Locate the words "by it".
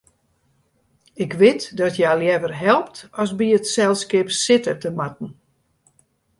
3.37-3.65